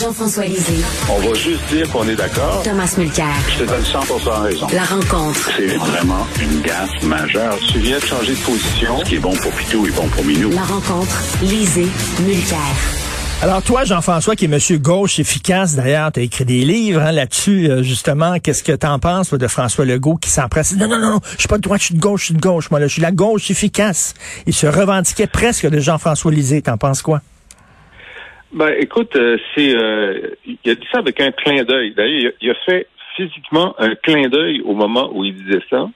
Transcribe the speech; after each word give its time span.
Jean-François 0.00 0.44
Lisée. 0.46 0.84
On 1.08 1.20
va 1.20 1.34
juste 1.34 1.60
dire 1.70 1.88
qu'on 1.90 2.06
est 2.08 2.16
d'accord. 2.16 2.62
Thomas 2.64 2.92
Mulcair. 2.98 3.26
Je 3.48 3.64
te 3.64 3.68
donne 3.68 3.82
100% 3.82 4.42
raison. 4.42 4.66
La 4.72 4.84
rencontre. 4.84 5.50
C'est 5.56 5.76
vraiment 5.76 6.26
une 6.42 6.62
gaffe 6.62 7.02
majeure. 7.04 7.56
Tu 7.70 7.78
viens 7.78 7.98
de 7.98 8.04
changer 8.04 8.34
de 8.34 8.40
position. 8.40 8.98
Ce 8.98 9.04
qui 9.04 9.14
est 9.16 9.20
bon 9.20 9.34
pour 9.34 9.52
Pitou 9.52 9.86
est 9.86 9.92
bon 9.92 10.08
pour 10.08 10.24
Minou. 10.24 10.50
La 10.50 10.64
rencontre. 10.64 11.16
Lisée. 11.42 11.86
Mulcair. 12.26 12.58
Alors 13.42 13.62
toi, 13.62 13.84
Jean-François, 13.84 14.34
qui 14.36 14.46
est 14.46 14.48
monsieur 14.48 14.78
gauche 14.78 15.18
efficace, 15.18 15.74
d'ailleurs, 15.74 16.10
tu 16.10 16.20
as 16.20 16.22
écrit 16.22 16.44
des 16.44 16.64
livres 16.64 17.00
hein, 17.00 17.12
là-dessus, 17.12 17.68
euh, 17.68 17.82
justement. 17.82 18.38
Qu'est-ce 18.40 18.62
que 18.62 18.72
t'en 18.72 18.98
penses 18.98 19.28
toi, 19.28 19.38
de 19.38 19.46
François 19.46 19.84
Legault 19.84 20.16
qui 20.16 20.30
s'empresse? 20.30 20.74
Non, 20.76 20.88
non, 20.88 20.98
non, 20.98 21.20
je 21.34 21.40
suis 21.40 21.48
pas 21.48 21.58
de 21.58 21.62
droite, 21.62 21.80
je 21.80 21.86
suis 21.86 21.94
de 21.94 22.00
gauche, 22.00 22.20
je 22.20 22.24
suis 22.26 22.34
de 22.34 22.40
gauche. 22.40 22.70
Moi, 22.70 22.80
là, 22.80 22.86
je 22.88 22.92
suis 22.94 23.02
la 23.02 23.12
gauche 23.12 23.50
efficace. 23.50 24.14
Il 24.46 24.54
se 24.54 24.66
revendiquait 24.66 25.26
presque 25.26 25.68
de 25.68 25.78
Jean-François 25.78 26.32
Lisée. 26.32 26.62
T'en 26.62 26.78
penses 26.78 27.02
quoi? 27.02 27.20
Ben, 28.54 28.72
écoute, 28.78 29.16
euh, 29.16 29.36
c'est 29.52 29.74
euh, 29.74 30.30
il 30.46 30.70
a 30.70 30.76
dit 30.76 30.86
ça 30.92 30.98
avec 30.98 31.20
un 31.20 31.32
clin 31.32 31.64
d'œil. 31.64 31.92
D'ailleurs, 31.92 32.30
il, 32.40 32.50
a 32.50 32.54
fait 32.64 32.86
physiquement 33.16 33.74
un 33.78 33.96
clin 33.96 34.28
d'œil 34.28 34.60
au 34.60 34.74
moment 34.74 35.10
où 35.12 35.24
il 35.24 35.34
disait 35.34 35.64
ça. 35.68 35.90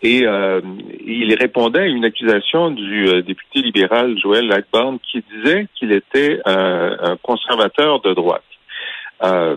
Et 0.00 0.24
euh, 0.24 0.60
il 1.04 1.34
répondait 1.34 1.80
à 1.80 1.86
une 1.86 2.04
accusation 2.04 2.70
du 2.70 3.22
député 3.24 3.62
libéral 3.62 4.16
Joël 4.18 4.46
Lightbound 4.46 5.00
qui 5.00 5.24
disait 5.34 5.66
qu'il 5.74 5.90
était 5.90 6.40
un 6.46 7.18
conservateur 7.22 8.00
de 8.00 8.14
droite. 8.14 8.44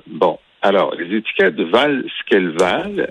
bon, 0.07 0.39
alors, 0.63 0.95
les 0.95 1.15
étiquettes 1.15 1.59
valent 1.59 2.01
ce 2.07 2.29
qu'elles 2.29 2.57
valent. 2.57 3.03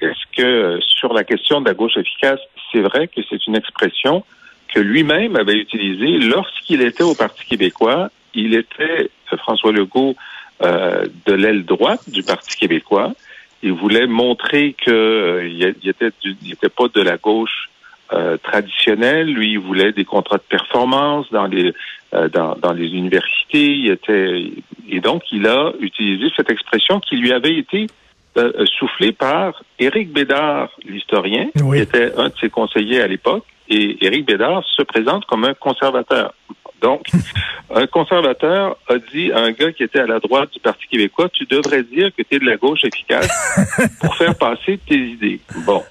Est-ce 0.00 0.24
que 0.34 0.80
sur 0.80 1.12
la 1.12 1.24
question 1.24 1.60
de 1.60 1.68
la 1.68 1.74
gauche 1.74 1.96
efficace, 1.98 2.40
c'est 2.72 2.80
vrai 2.80 3.06
que 3.06 3.20
c'est 3.28 3.46
une 3.46 3.54
expression 3.54 4.24
que 4.74 4.80
lui-même 4.80 5.36
avait 5.36 5.54
utilisé 5.54 6.18
lorsqu'il 6.26 6.82
était 6.82 7.04
au 7.04 7.14
Parti 7.14 7.46
québécois. 7.46 8.10
Il 8.34 8.54
était, 8.54 9.08
euh, 9.32 9.36
François 9.36 9.70
Legault, 9.70 10.16
euh, 10.62 11.06
de 11.26 11.32
l'aile 11.32 11.64
droite 11.64 12.10
du 12.10 12.22
Parti 12.22 12.56
québécois. 12.56 13.12
Il 13.62 13.72
voulait 13.72 14.06
montrer 14.06 14.74
qu'il 14.74 14.92
euh, 14.92 15.48
il 15.48 15.88
était, 15.88 16.10
était 16.50 16.68
pas 16.68 16.88
de 16.92 17.00
la 17.00 17.16
gauche 17.16 17.70
euh, 18.12 18.36
traditionnelle. 18.36 19.32
Lui, 19.32 19.52
il 19.52 19.58
voulait 19.58 19.92
des 19.92 20.04
contrats 20.04 20.36
de 20.36 20.42
performance 20.42 21.26
dans 21.30 21.46
les 21.46 21.72
dans, 22.32 22.54
dans, 22.54 22.72
les 22.72 22.86
universités. 22.86 23.74
Il 23.74 23.90
était 23.90 24.52
et 24.88 25.00
donc 25.00 25.24
il 25.32 25.48
a 25.48 25.72
utilisé 25.80 26.30
cette 26.36 26.48
expression 26.48 27.00
qui 27.00 27.16
lui 27.16 27.32
avait 27.32 27.56
été 27.56 27.88
soufflée 28.78 29.10
par 29.10 29.64
Éric 29.80 30.12
Bédard, 30.12 30.70
l'historien, 30.84 31.48
qui 31.56 31.78
était 31.78 32.12
un 32.16 32.28
de 32.28 32.34
ses 32.40 32.50
conseillers 32.50 33.00
à 33.00 33.08
l'époque 33.08 33.44
et 33.68 34.04
Éric 34.04 34.26
Bédard 34.26 34.62
se 34.76 34.82
présente 34.82 35.24
comme 35.26 35.44
un 35.44 35.54
conservateur. 35.54 36.34
Donc, 36.82 37.06
un 37.74 37.86
conservateur 37.86 38.76
a 38.88 38.98
dit 38.98 39.32
à 39.32 39.38
un 39.38 39.52
gars 39.52 39.72
qui 39.72 39.82
était 39.82 40.00
à 40.00 40.06
la 40.06 40.20
droite 40.20 40.52
du 40.52 40.60
Parti 40.60 40.86
québécois, 40.86 41.28
tu 41.30 41.46
devrais 41.46 41.82
dire 41.82 42.10
que 42.16 42.22
tu 42.22 42.36
es 42.36 42.38
de 42.38 42.44
la 42.44 42.56
gauche 42.56 42.84
efficace 42.84 43.28
pour 44.00 44.14
faire 44.18 44.36
passer 44.36 44.78
tes 44.86 44.98
idées. 44.98 45.40
Bon. 45.64 45.82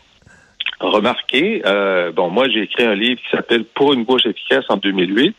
Remarquez, 0.80 1.62
euh, 1.66 2.12
bon, 2.12 2.30
moi 2.30 2.50
j'ai 2.50 2.64
écrit 2.64 2.84
un 2.84 2.96
livre 2.96 3.22
qui 3.22 3.30
s'appelle 3.36 3.64
Pour 3.64 3.94
une 3.94 4.04
gauche 4.04 4.26
efficace 4.26 4.66
en 4.70 4.78
2008, 4.78 5.36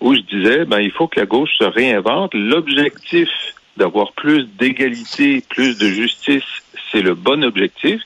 où 0.00 0.14
je 0.14 0.20
disais, 0.20 0.64
ben 0.64 0.80
il 0.80 0.92
faut 0.92 1.08
que 1.08 1.18
la 1.18 1.26
gauche 1.26 1.50
se 1.58 1.64
réinvente. 1.64 2.32
L'objectif 2.34 3.28
d'avoir 3.76 4.12
plus 4.12 4.44
d'égalité, 4.56 5.42
plus 5.48 5.76
de 5.78 5.88
justice, 5.88 6.44
c'est 6.90 7.02
le 7.02 7.14
bon 7.14 7.44
objectif. 7.44 8.00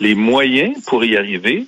Les 0.00 0.14
moyens 0.14 0.82
pour 0.84 1.04
y 1.04 1.16
arriver, 1.16 1.66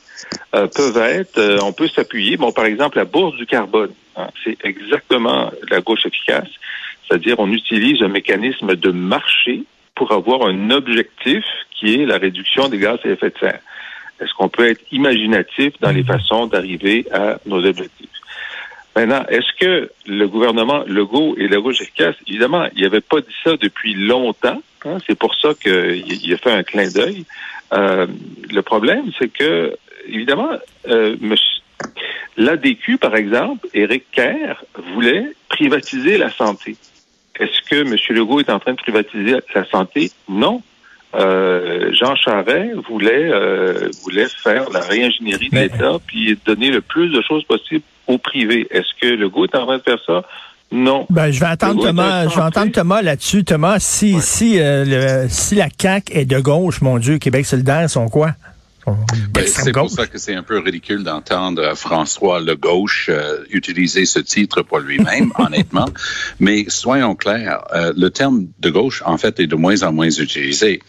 euh, 0.55 0.67
peuvent 0.67 0.97
être, 0.97 1.39
euh, 1.39 1.59
on 1.63 1.73
peut 1.73 1.89
s'appuyer, 1.89 2.37
bon, 2.37 2.53
par 2.53 2.65
exemple, 2.65 2.99
la 2.99 3.05
bourse 3.05 3.37
du 3.37 3.47
carbone. 3.47 3.93
Hein, 4.17 4.29
c'est 4.43 4.57
exactement 4.65 5.51
la 5.71 5.81
gauche 5.81 6.07
efficace, 6.07 6.49
c'est-à-dire 7.07 7.39
on 7.39 7.51
utilise 7.53 8.03
un 8.03 8.09
mécanisme 8.09 8.75
de 8.75 8.91
marché 8.91 9.65
pour 9.95 10.13
avoir 10.13 10.47
un 10.49 10.71
objectif 10.71 11.45
qui 11.79 11.95
est 11.95 12.07
la 12.07 12.19
réduction 12.19 12.69
des 12.69 12.79
gaz 12.79 12.99
à 13.05 13.09
effet 13.09 13.31
de 13.31 13.39
serre. 13.39 13.61
Est-ce 14.21 14.33
qu'on 14.35 14.49
peut 14.49 14.67
être 14.67 14.81
imaginatif 14.91 15.75
dans 15.81 15.91
les 15.91 16.03
façons 16.03 16.47
d'arriver 16.47 17.07
à 17.13 17.39
nos 17.45 17.65
objectifs? 17.65 18.16
Maintenant, 18.97 19.25
est-ce 19.29 19.53
que 19.61 19.91
le 20.07 20.27
gouvernement 20.27 20.83
Legault 20.87 21.37
et 21.37 21.49
la 21.49 21.59
gauche 21.59 21.83
efficace, 21.83 22.15
évidemment, 22.27 22.67
il 22.75 22.83
n'avait 22.83 23.03
pas 23.03 23.21
dit 23.21 23.35
ça 23.45 23.55
depuis 23.61 23.93
longtemps. 23.93 24.63
Hein, 24.87 24.97
c'est 25.07 25.19
pour 25.19 25.35
ça 25.35 25.51
qu'il 25.53 26.33
a 26.33 26.37
fait 26.39 26.53
un 26.53 26.63
clin 26.63 26.89
d'œil. 26.89 27.27
Euh, 27.75 28.07
le 28.51 28.63
problème, 28.63 29.11
c'est 29.19 29.29
que 29.29 29.77
évidemment, 30.09 30.49
euh, 30.89 31.15
l'ADQ, 32.39 32.97
par 32.97 33.17
exemple, 33.17 33.69
Éric 33.75 34.05
Kerr 34.13 34.65
voulait 34.95 35.27
privatiser 35.51 36.17
la 36.17 36.31
santé. 36.31 36.77
Est-ce 37.39 37.69
que 37.69 37.83
M. 37.83 37.97
Legault 38.17 38.41
est 38.41 38.49
en 38.49 38.61
train 38.61 38.73
de 38.73 38.79
privatiser 38.79 39.37
la 39.55 39.65
santé? 39.67 40.11
Non. 40.27 40.63
Euh, 41.15 41.93
Jean 41.93 42.17
Charest 42.17 42.75
voulait 42.89 43.31
euh, 43.31 43.91
voulait 44.03 44.27
faire 44.43 44.71
la 44.71 44.81
réingénierie 44.81 45.51
de 45.51 45.57
l'État 45.57 45.99
puis 46.07 46.39
donner 46.45 46.71
le 46.71 46.81
plus 46.81 47.11
de 47.11 47.23
choses 47.23 47.45
possibles 47.45 47.85
au 48.07 48.19
privé. 48.19 48.67
Est-ce 48.71 49.01
que 49.01 49.15
Legault 49.15 49.45
est 49.45 49.57
en 49.57 49.67
train 49.67 49.79
de 49.79 49.83
faire 49.83 49.99
ça? 50.07 50.23
Non. 50.73 51.07
Ben, 51.11 51.31
je 51.31 51.39
vais 51.39 51.47
attendre 51.47 51.85
Thomas. 51.85 52.29
Je 52.29 52.35
vais 52.35 52.43
entendre 52.43 52.73
Thomas 52.73 53.01
là-dessus. 53.01 53.45
Thomas, 53.45 53.79
si 53.79 54.21
si 54.21 54.59
euh, 54.59 55.29
si 55.29 55.55
la 55.55 55.69
CAC 55.69 56.11
est 56.15 56.25
de 56.25 56.41
gauche, 56.41 56.81
mon 56.81 56.99
Dieu, 56.99 57.19
Québec 57.19 57.47
solidaire 57.47 57.89
sont 57.89 58.09
quoi? 58.09 58.33
Ben, 59.33 59.45
c'est 59.47 59.73
pour 59.73 59.91
ça 59.91 60.07
que 60.07 60.17
c'est 60.17 60.35
un 60.35 60.45
peu 60.45 60.61
ridicule 60.61 61.03
d'entendre 61.03 61.75
François 61.75 62.41
Le 62.41 62.55
Gauche 62.55 63.11
euh, 63.13 63.39
utiliser 63.51 64.05
ce 64.05 64.21
titre 64.21 64.63
pour 64.63 64.79
lui-même, 64.79 65.33
honnêtement. 65.39 65.89
Mais 66.39 66.67
soyons 66.69 67.17
clairs, 67.17 67.65
euh, 67.75 67.93
le 67.97 68.11
terme 68.11 68.47
de 68.61 68.71
gauche, 68.71 69.03
en 69.05 69.19
fait, 69.19 69.41
est 69.41 69.49
de 69.49 69.57
moins 69.57 69.83
en 69.83 69.93
moins 69.93 70.11
utilisé. 70.11 70.81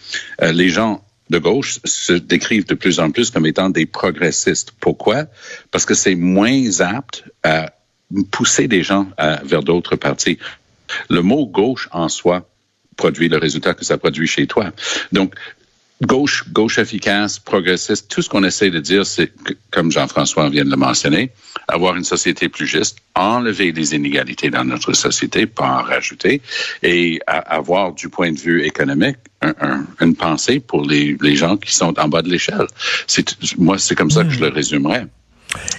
Euh, 0.44 0.52
les 0.52 0.70
gens 0.70 1.02
de 1.30 1.38
gauche 1.38 1.80
se 1.84 2.14
décrivent 2.14 2.66
de 2.66 2.76
plus 2.76 3.00
en 3.00 3.12
plus 3.12 3.32
comme 3.32 3.46
étant 3.46 3.70
des 3.70 3.86
progressistes. 3.86 4.72
Pourquoi? 4.80 5.26
Parce 5.72 5.86
que 5.86 5.94
c'est 5.94 6.16
moins 6.16 6.80
apte 6.80 7.24
à 7.44 7.74
pousser 8.32 8.68
des 8.68 8.84
gens 8.84 9.08
vers 9.44 9.64
d'autres 9.64 9.96
partis. 9.96 10.38
Le 11.10 11.22
mot 11.22 11.46
gauche 11.46 11.90
en 11.92 12.08
soi 12.10 12.50
produit 12.96 13.30
le 13.30 13.38
résultat 13.38 13.74
que 13.74 13.86
ça 13.86 13.98
produit 13.98 14.28
chez 14.28 14.48
toi. 14.48 14.72
Donc, 15.12 15.36
gauche, 16.02 16.46
gauche 16.52 16.78
efficace, 16.78 17.40
progressiste, 17.40 18.10
tout 18.10 18.22
ce 18.22 18.30
qu'on 18.30 18.44
essaie 18.44 18.70
de 18.70 18.80
dire, 18.80 19.06
c'est, 19.06 19.32
comme 19.72 19.92
Jean-François 19.92 20.50
vient 20.50 20.66
de 20.66 20.70
le 20.70 20.78
mentionner, 20.78 21.32
avoir 21.68 21.96
une 21.96 22.04
société 22.04 22.50
plus 22.50 22.68
juste, 22.68 23.00
enlever 23.16 23.72
les 23.72 23.96
inégalités 23.96 24.50
dans 24.50 24.64
notre 24.64 24.94
société, 24.94 25.48
pas 25.48 25.80
en 25.80 25.84
rajouter, 25.84 26.42
et 26.84 27.20
avoir, 27.28 27.94
du 27.94 28.10
point 28.10 28.32
de 28.32 28.40
vue 28.40 28.64
économique, 28.64 29.18
une 30.02 30.16
pensée 30.16 30.60
pour 30.60 30.86
les, 30.86 31.18
les 31.22 31.36
gens 31.36 31.58
qui 31.58 31.74
sont 31.74 31.98
en 32.00 32.08
bas 32.08 32.22
de 32.22 32.30
l'échelle. 32.30 32.68
Moi, 33.58 33.78
c'est 33.78 33.96
comme 33.96 34.12
ça 34.12 34.24
que 34.24 34.30
je 34.30 34.40
le 34.40 34.50
résumerais. 34.50 35.08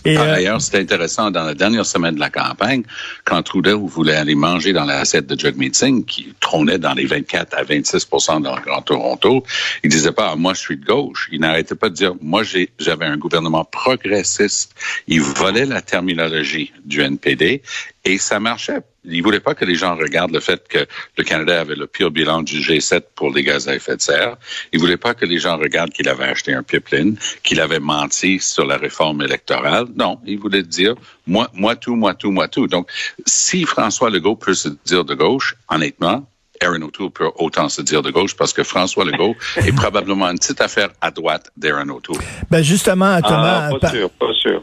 Et 0.08 0.14
Par 0.14 0.26
euh, 0.26 0.34
ailleurs, 0.36 0.62
c'était 0.62 0.78
intéressant, 0.78 1.30
dans 1.30 1.44
la 1.44 1.54
dernière 1.54 1.84
semaine 1.84 2.14
de 2.14 2.20
la 2.20 2.30
campagne, 2.30 2.82
quand 3.26 3.42
Trudeau 3.42 3.86
voulait 3.86 4.16
aller 4.16 4.34
manger 4.34 4.72
dans 4.72 4.86
l'assiette 4.86 5.26
de 5.26 5.38
Jagmeet 5.38 5.74
Singh, 5.74 6.06
qui 6.06 6.34
trônait 6.40 6.78
dans 6.78 6.94
les 6.94 7.04
24 7.04 7.54
à 7.54 7.62
26% 7.62 8.40
dans 8.40 8.56
le 8.56 8.62
Grand 8.62 8.80
Toronto, 8.80 9.44
il 9.84 9.90
disait 9.90 10.12
pas, 10.12 10.34
moi, 10.34 10.54
je 10.54 10.60
suis 10.60 10.78
de 10.78 10.84
gauche. 10.86 11.28
Il 11.30 11.40
n'arrêtait 11.40 11.74
pas 11.74 11.90
de 11.90 11.94
dire, 11.94 12.14
moi, 12.22 12.42
j'avais 12.78 13.04
un 13.04 13.18
gouvernement 13.18 13.64
progressiste. 13.64 14.74
Il 15.08 15.20
volait 15.20 15.66
la 15.66 15.82
terminologie 15.82 16.72
du 16.86 17.02
NPD 17.02 17.60
et 18.06 18.16
ça 18.16 18.40
marchait 18.40 18.80
il 19.10 19.22
voulait 19.22 19.40
pas 19.40 19.54
que 19.54 19.64
les 19.64 19.74
gens 19.74 19.96
regardent 19.96 20.32
le 20.32 20.40
fait 20.40 20.66
que 20.68 20.86
le 21.16 21.24
Canada 21.24 21.60
avait 21.60 21.74
le 21.74 21.86
pire 21.86 22.10
bilan 22.10 22.42
du 22.42 22.60
G7 22.60 23.02
pour 23.14 23.32
les 23.32 23.42
gaz 23.42 23.68
à 23.68 23.74
effet 23.74 23.96
de 23.96 24.00
serre. 24.00 24.36
Il 24.72 24.80
voulait 24.80 24.96
pas 24.96 25.14
que 25.14 25.24
les 25.24 25.38
gens 25.38 25.56
regardent 25.56 25.92
qu'il 25.92 26.08
avait 26.08 26.24
acheté 26.24 26.52
un 26.52 26.62
pipeline, 26.62 27.16
qu'il 27.42 27.60
avait 27.60 27.80
menti 27.80 28.38
sur 28.40 28.64
la 28.66 28.76
réforme 28.76 29.22
électorale. 29.22 29.86
Non, 29.96 30.18
il 30.26 30.38
voulait 30.38 30.62
dire 30.62 30.94
moi, 31.26 31.48
moi 31.54 31.76
tout, 31.76 31.94
moi 31.94 32.14
tout, 32.14 32.30
moi 32.30 32.48
tout. 32.48 32.66
Donc, 32.66 32.88
si 33.26 33.64
François 33.64 34.10
Legault 34.10 34.36
peut 34.36 34.54
se 34.54 34.68
dire 34.84 35.04
de 35.04 35.14
gauche, 35.14 35.56
honnêtement, 35.68 36.26
Aaron 36.60 36.82
O'Toole 36.82 37.10
peut 37.10 37.30
autant 37.36 37.68
se 37.68 37.82
dire 37.82 38.02
de 38.02 38.10
gauche 38.10 38.36
parce 38.36 38.52
que 38.52 38.64
François 38.64 39.04
Legault 39.04 39.36
est 39.56 39.72
probablement 39.72 40.26
une 40.26 40.38
petite 40.38 40.60
affaire 40.60 40.90
à 41.00 41.10
droite 41.10 41.50
d'Aaron 41.56 41.88
O'Toole. 41.88 42.22
Ben 42.50 42.62
justement, 42.62 43.20
Thomas. 43.20 43.70
Ah, 43.72 43.78
pas 43.80 43.90
sûr, 43.90 44.10
pas 44.10 44.32
sûr. 44.34 44.62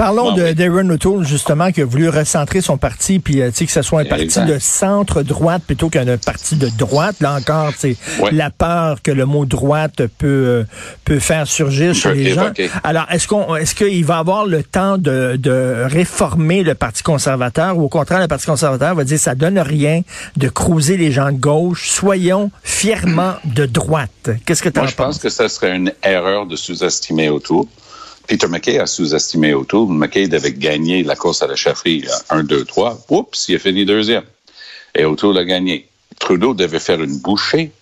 Parlons 0.00 0.32
de 0.32 0.52
d'Aaron 0.52 0.88
O'Toole, 0.88 1.26
justement, 1.26 1.72
qui 1.72 1.82
a 1.82 1.84
voulu 1.84 2.08
recentrer 2.08 2.62
son 2.62 2.78
parti, 2.78 3.18
puis 3.18 3.42
euh, 3.42 3.50
que 3.50 3.66
ce 3.66 3.82
soit 3.82 4.00
un 4.00 4.04
parti 4.06 4.40
de 4.46 4.58
centre-droite 4.58 5.62
plutôt 5.66 5.90
qu'un 5.90 6.16
parti 6.16 6.56
de 6.56 6.70
droite. 6.70 7.16
Là 7.20 7.34
encore, 7.34 7.72
c'est 7.76 7.98
la 8.32 8.48
peur 8.48 9.02
que 9.02 9.10
le 9.10 9.26
mot 9.26 9.44
droite 9.44 10.06
peut 10.16 10.26
euh, 10.26 10.64
peut 11.04 11.18
faire 11.18 11.46
surgir 11.46 11.94
chez 11.94 12.14
les 12.14 12.32
gens. 12.32 12.50
Alors, 12.82 13.04
est-ce 13.10 13.28
qu'on 13.28 13.54
est-ce 13.56 13.74
qu'il 13.74 14.06
va 14.06 14.16
avoir 14.16 14.46
le 14.46 14.62
temps 14.62 14.96
de, 14.96 15.36
de 15.36 15.84
réformer 15.84 16.62
le 16.62 16.74
Parti 16.74 17.02
conservateur? 17.02 17.76
Ou 17.76 17.82
au 17.82 17.88
contraire, 17.90 18.20
le 18.20 18.28
Parti 18.28 18.46
conservateur 18.46 18.94
va 18.94 19.04
dire 19.04 19.18
ça 19.18 19.34
donne 19.34 19.58
rien 19.58 20.00
de 20.38 20.48
cruiser 20.48 20.96
les 20.96 21.12
gens 21.12 21.30
de 21.30 21.38
gauche, 21.38 21.90
soyons 21.90 22.50
fièrement 22.62 23.34
de 23.44 23.66
droite. 23.66 24.30
Qu'est-ce 24.46 24.62
que 24.62 24.70
tu 24.70 24.78
en 24.78 24.84
penses? 24.84 24.92
je 24.92 24.96
pense 24.96 25.18
que 25.18 25.28
ce 25.28 25.46
serait 25.48 25.76
une 25.76 25.92
erreur 26.02 26.46
de 26.46 26.56
sous-estimer 26.56 27.28
O'Toole. 27.28 27.66
Peter 28.30 28.46
McKay 28.46 28.78
a 28.78 28.86
sous-estimé 28.86 29.54
O'Toole. 29.54 29.88
McKay 29.92 30.28
devait 30.28 30.52
gagner 30.52 31.02
la 31.02 31.16
course 31.16 31.42
à 31.42 31.48
la 31.48 31.56
chefferie 31.56 32.04
1, 32.28 32.44
2, 32.44 32.64
3. 32.64 33.00
Oups, 33.08 33.48
il 33.48 33.56
a 33.56 33.58
fini 33.58 33.84
deuxième. 33.84 34.22
Et 34.94 35.04
O'Toole 35.04 35.36
a 35.38 35.44
gagné. 35.44 35.88
Trudeau 36.20 36.54
devait 36.54 36.78
faire 36.78 37.02
une 37.02 37.18
bouchée 37.18 37.72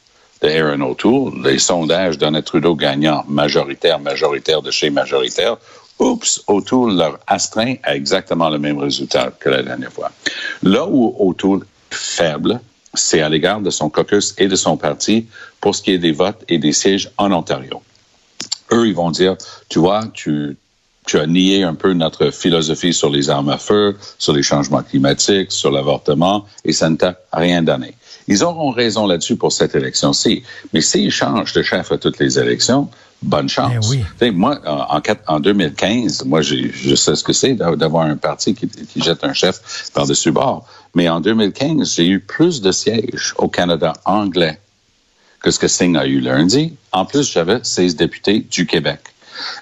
de 0.40 0.48
Aaron 0.48 0.80
O'Toole. 0.80 1.42
Les 1.44 1.58
sondages 1.58 2.16
donnaient 2.16 2.40
Trudeau 2.40 2.74
gagnant 2.74 3.26
majoritaire, 3.28 3.98
majoritaire 3.98 4.62
de 4.62 4.70
chez 4.70 4.88
majoritaire. 4.88 5.58
Oups, 5.98 6.42
O'Toole 6.46 6.96
leur 6.96 7.18
astreint 7.26 7.74
à 7.82 7.94
exactement 7.94 8.48
le 8.48 8.58
même 8.58 8.78
résultat 8.78 9.30
que 9.38 9.50
la 9.50 9.62
dernière 9.62 9.92
fois. 9.92 10.12
Là 10.62 10.86
où 10.86 11.14
O'Toole 11.18 11.60
est 11.60 11.94
faible, 11.94 12.58
c'est 12.94 13.20
à 13.20 13.28
l'égard 13.28 13.60
de 13.60 13.68
son 13.68 13.90
caucus 13.90 14.34
et 14.38 14.48
de 14.48 14.56
son 14.56 14.78
parti 14.78 15.26
pour 15.60 15.74
ce 15.74 15.82
qui 15.82 15.90
est 15.90 15.98
des 15.98 16.12
votes 16.12 16.42
et 16.48 16.56
des 16.56 16.72
sièges 16.72 17.10
en 17.18 17.32
Ontario. 17.32 17.82
Eux, 18.72 18.86
ils 18.86 18.94
vont 18.94 19.10
dire, 19.10 19.36
tu 19.68 19.78
vois, 19.78 20.04
tu, 20.12 20.56
tu 21.06 21.18
as 21.18 21.26
nié 21.26 21.64
un 21.64 21.74
peu 21.74 21.92
notre 21.94 22.30
philosophie 22.30 22.92
sur 22.92 23.10
les 23.10 23.30
armes 23.30 23.48
à 23.48 23.58
feu, 23.58 23.96
sur 24.18 24.32
les 24.32 24.42
changements 24.42 24.82
climatiques, 24.82 25.52
sur 25.52 25.70
l'avortement, 25.70 26.44
et 26.64 26.72
ça 26.72 26.90
ne 26.90 26.96
t'a 26.96 27.16
rien 27.32 27.62
donné. 27.62 27.94
Ils 28.28 28.44
auront 28.44 28.70
raison 28.70 29.06
là-dessus 29.06 29.36
pour 29.36 29.52
cette 29.52 29.74
élection-ci. 29.74 30.42
Mais 30.74 30.82
s'ils 30.82 31.10
changent 31.10 31.54
de 31.54 31.62
chef 31.62 31.90
à 31.92 31.96
toutes 31.96 32.18
les 32.18 32.38
élections, 32.38 32.90
bonne 33.22 33.48
chance. 33.48 33.90
Eh 34.20 34.30
moi, 34.30 34.60
en, 34.66 35.00
en 35.26 35.40
2015, 35.40 36.24
moi, 36.26 36.42
je 36.42 36.94
sais 36.94 37.14
ce 37.14 37.24
que 37.24 37.32
c'est 37.32 37.54
d'avoir 37.54 38.04
un 38.04 38.16
parti 38.16 38.54
qui, 38.54 38.68
qui, 38.68 39.00
jette 39.02 39.24
un 39.24 39.32
chef 39.32 39.90
par-dessus 39.94 40.30
bord. 40.30 40.66
Mais 40.94 41.08
en 41.08 41.20
2015, 41.20 41.94
j'ai 41.94 42.06
eu 42.06 42.20
plus 42.20 42.60
de 42.60 42.70
sièges 42.70 43.32
au 43.38 43.48
Canada 43.48 43.94
anglais 44.04 44.60
que 45.40 45.50
ce 45.50 45.58
que 45.58 45.68
Singh 45.68 45.96
a 45.96 46.06
eu 46.06 46.20
lundi. 46.20 46.74
En 46.92 47.04
plus, 47.04 47.30
j'avais 47.30 47.60
16 47.62 47.96
députés 47.96 48.40
du 48.40 48.66
Québec. 48.66 49.00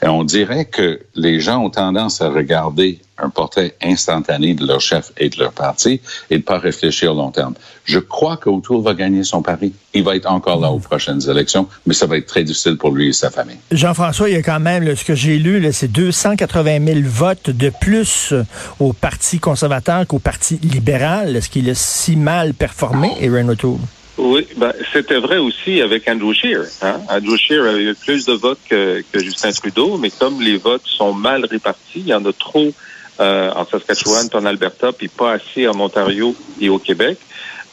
Et 0.02 0.08
on 0.08 0.24
dirait 0.24 0.64
que 0.64 1.00
les 1.14 1.40
gens 1.40 1.62
ont 1.62 1.70
tendance 1.70 2.20
à 2.20 2.30
regarder 2.30 2.98
un 3.18 3.30
portrait 3.30 3.74
instantané 3.82 4.54
de 4.54 4.66
leur 4.66 4.80
chef 4.80 5.12
et 5.16 5.30
de 5.30 5.38
leur 5.38 5.52
parti 5.52 6.00
et 6.28 6.38
de 6.38 6.42
pas 6.42 6.58
réfléchir 6.58 7.14
long 7.14 7.30
terme. 7.30 7.54
Je 7.84 7.98
crois 7.98 8.36
qu'Autour 8.36 8.82
va 8.82 8.94
gagner 8.94 9.24
son 9.24 9.42
pari. 9.42 9.72
Il 9.94 10.02
va 10.02 10.16
être 10.16 10.30
encore 10.30 10.60
là 10.60 10.70
aux 10.70 10.78
prochaines 10.78 11.28
élections, 11.28 11.66
mais 11.86 11.94
ça 11.94 12.06
va 12.06 12.18
être 12.18 12.26
très 12.26 12.44
difficile 12.44 12.76
pour 12.76 12.90
lui 12.90 13.08
et 13.08 13.12
sa 13.12 13.30
famille. 13.30 13.56
Jean-François, 13.70 14.28
il 14.28 14.34
y 14.34 14.38
a 14.38 14.42
quand 14.42 14.60
même, 14.60 14.94
ce 14.94 15.04
que 15.04 15.14
j'ai 15.14 15.38
lu, 15.38 15.66
c'est 15.72 15.90
280 15.90 16.84
000 16.84 17.00
votes 17.04 17.50
de 17.50 17.70
plus 17.80 18.34
au 18.80 18.92
Parti 18.92 19.38
conservateur 19.38 20.06
qu'au 20.06 20.18
Parti 20.18 20.58
libéral. 20.62 21.36
Est-ce 21.36 21.48
qu'il 21.48 21.70
a 21.70 21.74
si 21.74 22.16
mal 22.16 22.52
performé, 22.52 23.12
Aaron 23.22 23.48
O'Toole? 23.48 23.78
Oui, 24.18 24.46
ben, 24.56 24.72
c'était 24.92 25.18
vrai 25.18 25.36
aussi 25.36 25.80
avec 25.82 26.08
Andrew 26.08 26.32
Scheer. 26.32 26.64
Hein? 26.82 27.00
Andrew 27.10 27.36
Scheer 27.36 27.64
avait 27.64 27.84
eu 27.84 27.94
plus 27.94 28.24
de 28.24 28.32
votes 28.32 28.60
que, 28.68 29.04
que, 29.12 29.22
Justin 29.22 29.52
Trudeau, 29.52 29.98
mais 29.98 30.10
comme 30.10 30.40
les 30.40 30.56
votes 30.56 30.86
sont 30.86 31.12
mal 31.12 31.44
répartis, 31.44 32.00
il 32.00 32.08
y 32.08 32.14
en 32.14 32.24
a 32.24 32.32
trop 32.32 32.72
euh, 33.20 33.50
en 33.54 33.66
Saskatchewan, 33.66 34.28
en 34.32 34.46
Alberta, 34.46 34.92
puis 34.92 35.08
pas 35.08 35.32
assez 35.32 35.68
en 35.68 35.78
Ontario 35.80 36.34
et 36.60 36.70
au 36.70 36.78
Québec. 36.78 37.18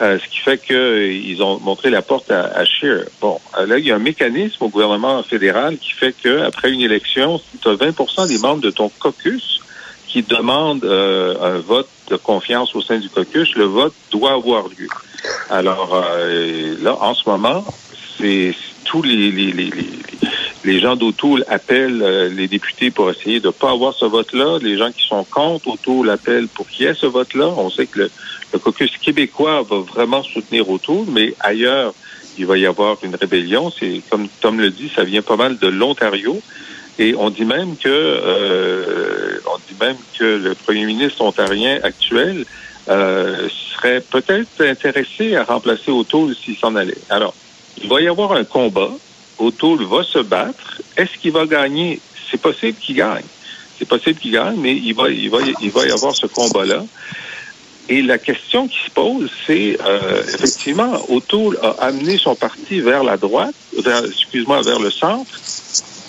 Euh, 0.02 0.18
ce 0.20 0.28
qui 0.28 0.40
fait 0.40 0.58
qu'ils 0.58 1.42
ont 1.44 1.60
montré 1.60 1.90
la 1.90 2.02
porte 2.02 2.32
à, 2.32 2.46
à 2.46 2.66
Scheer. 2.66 3.06
Bon, 3.22 3.40
euh, 3.58 3.66
là, 3.66 3.78
il 3.78 3.86
y 3.86 3.92
a 3.92 3.96
un 3.96 4.00
mécanisme 4.00 4.64
au 4.64 4.70
gouvernement 4.70 5.22
fédéral 5.24 5.78
qui 5.78 5.92
fait 5.92 6.14
que 6.14 6.42
après 6.42 6.72
une 6.72 6.82
élection, 6.82 7.38
si 7.38 7.60
tu 7.60 7.70
as 7.70 7.76
20% 7.76 8.28
des 8.28 8.40
membres 8.40 8.62
de 8.62 8.72
ton 8.72 8.90
caucus 8.90 9.60
qui 10.08 10.24
demandent 10.24 10.84
euh, 10.84 11.36
un 11.42 11.60
vote 11.60 11.90
de 12.10 12.18
confiance 12.18 12.76
au 12.76 12.82
sein 12.82 12.98
du 12.98 13.08
caucus, 13.08 13.56
le 13.56 13.66
vote 13.66 13.94
doit 14.12 14.34
avoir 14.34 14.68
lieu. 14.68 14.90
Alors 15.50 15.94
euh, 15.94 16.76
là, 16.82 16.98
en 17.02 17.14
ce 17.14 17.28
moment, 17.30 17.66
c'est 18.18 18.54
tous 18.86 19.02
les, 19.02 19.32
les, 19.32 19.52
les, 19.52 19.72
les 20.64 20.80
gens 20.80 20.96
d'Autoul 20.96 21.44
appellent 21.50 22.02
euh, 22.02 22.30
les 22.30 22.48
députés 22.48 22.92
pour 22.92 23.10
essayer 23.10 23.40
de 23.40 23.48
ne 23.48 23.52
pas 23.52 23.72
avoir 23.72 23.94
ce 23.94 24.06
vote-là. 24.06 24.60
Les 24.62 24.78
gens 24.78 24.92
qui 24.92 25.06
sont 25.06 25.24
contre 25.26 25.68
Autoul 25.68 26.10
appellent 26.10 26.48
pour 26.48 26.68
qu'il 26.68 26.86
y 26.86 26.90
ait 26.90 26.94
ce 26.94 27.06
vote-là. 27.06 27.48
On 27.58 27.70
sait 27.70 27.86
que 27.86 28.10
le, 28.52 28.60
caucus 28.60 28.98
québécois 28.98 29.64
va 29.64 29.78
vraiment 29.80 30.24
soutenir 30.24 30.70
Autoul, 30.70 31.06
mais 31.12 31.34
ailleurs, 31.40 31.94
il 32.38 32.46
va 32.46 32.58
y 32.58 32.66
avoir 32.66 32.98
une 33.04 33.16
rébellion. 33.16 33.72
C'est 33.78 34.02
comme 34.10 34.28
Tom 34.42 34.60
le 34.60 34.70
dit, 34.70 34.92
ça 34.96 35.04
vient 35.04 35.22
pas 35.22 35.36
mal 35.36 35.58
de 35.58 35.68
l'Ontario. 35.68 36.42
Et 37.00 37.16
on 37.18 37.30
dit 37.32 37.46
même 37.46 37.76
que 37.76 37.90
euh, 37.90 39.40
on 39.48 39.58
dit 39.68 39.76
même 39.82 39.98
que 40.18 40.24
le 40.24 40.54
premier 40.54 40.86
ministre 40.86 41.22
ontarien 41.22 41.80
actuel 41.82 42.46
euh, 42.90 43.48
serait 43.50 44.02
peut-être 44.02 44.62
intéressé 44.62 45.36
à 45.36 45.44
remplacer 45.44 45.92
O'Toole 45.92 46.36
s'il 46.36 46.58
s'en 46.58 46.76
allait. 46.76 46.98
Alors, 47.10 47.34
il 47.82 47.90
va 47.90 48.02
y 48.02 48.08
avoir 48.08 48.34
un 48.34 48.44
combat. 48.44 48.92
O'Toole 49.40 49.84
va 49.86 50.04
se 50.04 50.20
battre. 50.20 50.82
Est-ce 50.98 51.18
qu'il 51.18 51.32
va 51.32 51.46
gagner? 51.46 52.00
C'est 52.30 52.42
possible 52.42 52.78
qu'il 52.78 52.96
gagne. 52.96 53.26
C'est 53.78 53.88
possible 53.88 54.20
qu'il 54.20 54.32
gagne, 54.32 54.58
mais 54.58 54.76
il 54.76 54.94
va, 54.94 55.10
il 55.10 55.30
va, 55.30 55.40
il 55.62 55.72
va 55.72 55.86
y 55.86 55.92
avoir 55.92 56.16
ce 56.16 56.28
combat-là. 56.28 56.84
Et 57.90 58.02
la 58.02 58.18
question 58.18 58.68
qui 58.68 58.78
se 58.86 58.92
pose, 58.92 59.30
c'est 59.46 59.78
euh, 59.86 60.24
effectivement, 60.34 60.94
O'Toole 61.10 61.60
a 61.62 61.72
amené 61.86 62.18
son 62.18 62.36
parti 62.36 62.80
vers 62.80 63.04
la 63.04 63.18
droite, 63.18 63.56
excuse-moi, 63.76 64.62
vers 64.62 64.80
le 64.80 64.90
centre, 64.90 65.30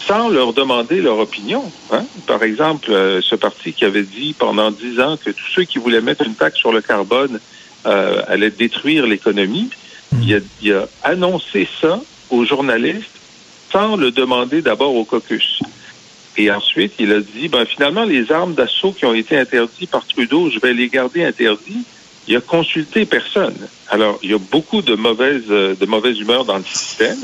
sans 0.06 0.28
leur 0.28 0.52
demander 0.52 1.00
leur 1.00 1.18
opinion. 1.18 1.64
Hein? 1.90 2.04
Par 2.26 2.42
exemple, 2.42 2.90
euh, 2.90 3.20
ce 3.22 3.34
parti 3.34 3.72
qui 3.72 3.84
avait 3.84 4.02
dit 4.02 4.34
pendant 4.38 4.70
dix 4.70 5.00
ans 5.00 5.16
que 5.16 5.30
tous 5.30 5.50
ceux 5.54 5.64
qui 5.64 5.78
voulaient 5.78 6.00
mettre 6.00 6.26
une 6.26 6.34
taxe 6.34 6.58
sur 6.58 6.72
le 6.72 6.82
carbone 6.82 7.40
euh, 7.86 8.22
allaient 8.28 8.50
détruire 8.50 9.06
l'économie, 9.06 9.70
hmm. 10.12 10.22
il, 10.22 10.42
il, 10.62 10.72
a 10.74 10.88
annoncé 11.02 11.68
ça 11.80 12.00
aux 12.30 12.44
journalistes 12.44 13.10
sans 13.72 13.96
le 13.96 14.10
demander 14.10 14.62
d'abord 14.62 14.94
au 14.94 15.04
caucus. 15.04 15.60
Et 16.36 16.50
ensuite, 16.50 16.94
il 16.98 17.12
a 17.12 17.20
dit, 17.20 17.48
ben, 17.48 17.64
finalement, 17.64 18.04
les 18.04 18.30
armes 18.32 18.54
d'assaut 18.54 18.92
qui 18.92 19.04
ont 19.04 19.14
été 19.14 19.36
interdites 19.36 19.90
par 19.90 20.06
Trudeau, 20.06 20.50
je 20.50 20.58
vais 20.58 20.72
les 20.72 20.88
garder 20.88 21.24
interdites. 21.24 21.86
Il 22.26 22.36
a 22.36 22.40
consulté 22.40 23.04
personne. 23.04 23.56
Alors, 23.88 24.18
il 24.22 24.30
y 24.30 24.34
a 24.34 24.38
beaucoup 24.38 24.82
de 24.82 24.94
mauvaise, 24.94 25.44
euh, 25.50 25.74
de 25.74 25.86
mauvaise 25.86 26.18
humeur 26.18 26.44
dans 26.44 26.56
le 26.56 26.64
système. 26.64 27.18